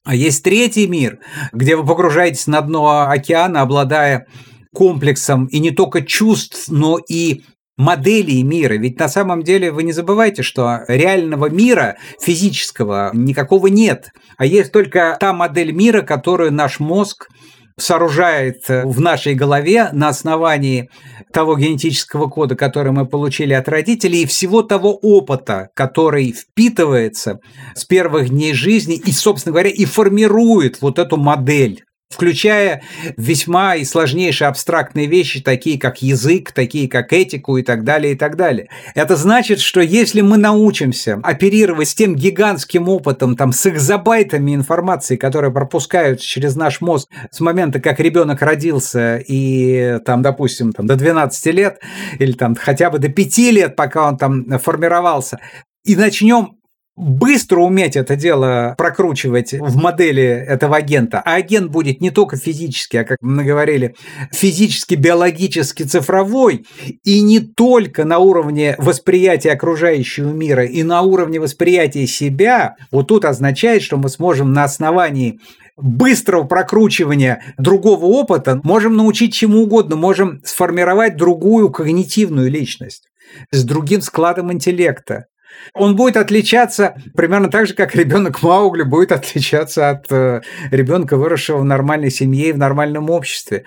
[0.04, 1.18] А есть третий мир,
[1.52, 4.26] где вы погружаетесь на дно океана, обладая
[4.74, 7.42] комплексом и не только чувств, но и
[7.76, 8.74] моделей мира.
[8.74, 14.72] Ведь на самом деле вы не забывайте, что реального мира физического никакого нет, а есть
[14.72, 17.28] только та модель мира, которую наш мозг
[17.76, 20.88] сооружает в нашей голове на основании
[21.32, 27.40] того генетического кода, который мы получили от родителей, и всего того опыта, который впитывается
[27.74, 31.84] с первых дней жизни и, собственно говоря, и формирует вот эту модель
[32.14, 32.82] включая
[33.16, 38.16] весьма и сложнейшие абстрактные вещи, такие как язык, такие как этику и так далее, и
[38.16, 38.68] так далее.
[38.94, 45.16] Это значит, что если мы научимся оперировать с тем гигантским опытом, там, с экзобайтами информации,
[45.16, 50.96] которые пропускают через наш мозг с момента, как ребенок родился и, там, допустим, там, до
[50.96, 51.80] 12 лет,
[52.18, 55.40] или там хотя бы до 5 лет, пока он там формировался,
[55.84, 56.56] и начнем
[56.96, 61.20] быстро уметь это дело прокручивать в модели этого агента.
[61.24, 63.94] А агент будет не только физический, а, как мы говорили,
[64.30, 66.66] физически, биологически, цифровой,
[67.02, 73.24] и не только на уровне восприятия окружающего мира, и на уровне восприятия себя, вот тут
[73.24, 75.40] означает, что мы сможем на основании
[75.76, 83.08] быстрого прокручивания другого опыта можем научить чему угодно, можем сформировать другую когнитивную личность
[83.50, 85.26] с другим складом интеллекта.
[85.74, 91.58] Он будет отличаться примерно так же, как ребенок Маугли будет отличаться от э, ребенка, выросшего
[91.58, 93.64] в нормальной семье и в нормальном обществе.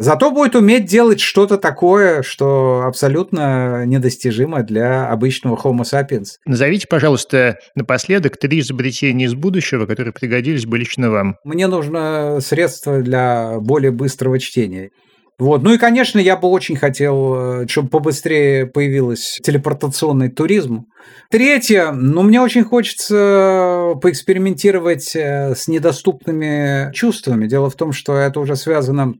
[0.00, 6.36] Зато будет уметь делать что-то такое, что абсолютно недостижимо для обычного Homo sapiens.
[6.46, 11.36] Назовите, пожалуйста, напоследок три изобретения из будущего, которые пригодились бы лично вам.
[11.42, 14.90] Мне нужно средство для более быстрого чтения.
[15.38, 15.62] Вот.
[15.62, 20.86] Ну и, конечно, я бы очень хотел, э, чтобы побыстрее появился телепортационный туризм.
[21.30, 27.46] Третье, ну, мне очень хочется поэкспериментировать э, с недоступными чувствами.
[27.46, 29.14] Дело в том, что это уже связано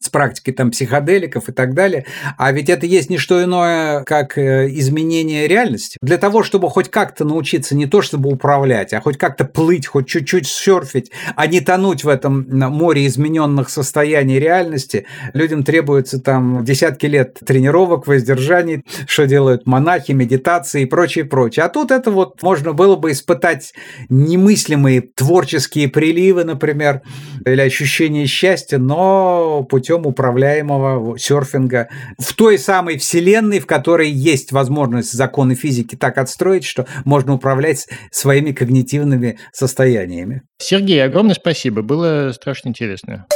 [0.00, 2.06] с практикой там психоделиков и так далее.
[2.36, 5.98] А ведь это есть не что иное, как э, изменение реальности.
[6.00, 10.06] Для того, чтобы хоть как-то научиться не то чтобы управлять, а хоть как-то плыть, хоть
[10.06, 17.06] чуть-чуть серфить, а не тонуть в этом море измененных состояний реальности, людям требуется там десятки
[17.06, 21.64] лет тренировок, воздержаний, что делают монахи, медитации и прочее, прочее.
[21.64, 23.74] А тут это вот можно было бы испытать
[24.08, 27.02] немыслимые творческие приливы, например,
[27.44, 34.52] или ощущение счастья, но путем путем управляемого серфинга в той самой вселенной, в которой есть
[34.52, 40.42] возможность законы физики так отстроить, что можно управлять своими когнитивными состояниями.
[40.58, 41.80] Сергей, огромное спасибо.
[41.80, 43.26] Было страшно интересно.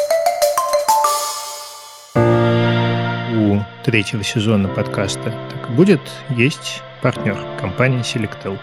[2.14, 6.02] У третьего сезона подкаста «Так будет»
[6.36, 8.58] есть партнер компания Selectel.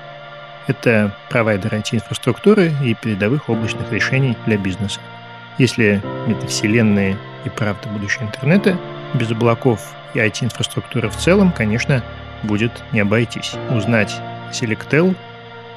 [0.68, 5.00] Это провайдер IT-инфраструктуры и передовых облачных решений для бизнеса.
[5.60, 8.78] Если метавселенные и правда будущее интернета,
[9.14, 12.02] без облаков и IT-инфраструктуры в целом, конечно,
[12.44, 13.56] будет не обойтись.
[13.70, 14.16] Узнать
[14.52, 15.16] Selectel,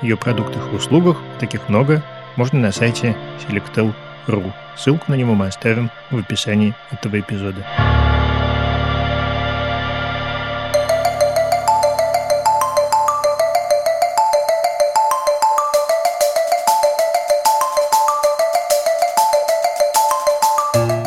[0.00, 2.02] ее продуктах и услугах, таких много,
[2.36, 3.16] можно на сайте
[3.46, 4.52] selectel.ru.
[4.76, 7.66] Ссылку на него мы оставим в описании этого эпизода.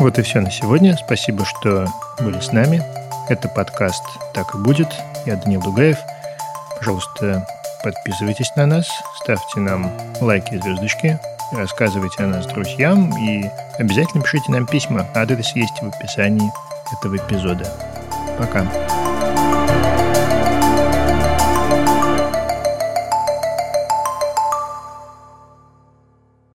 [0.06, 0.96] Вот и все на сегодня.
[0.96, 1.88] Спасибо, что
[2.20, 2.80] были с нами.
[3.28, 4.04] Это подкаст
[4.34, 4.86] «Так и будет».
[5.26, 5.98] Я Данил Дугаев.
[6.78, 7.44] Пожалуйста,
[7.82, 8.88] Подписывайтесь на нас,
[9.20, 9.90] ставьте нам
[10.20, 11.18] лайки и звездочки,
[11.52, 15.06] рассказывайте о нас друзьям и обязательно пишите нам письма.
[15.14, 16.52] Адрес есть в описании
[16.92, 17.68] этого эпизода.
[18.38, 18.64] Пока.